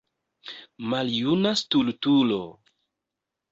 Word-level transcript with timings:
Maljuna 0.93 1.53
stultulo! 1.61 2.43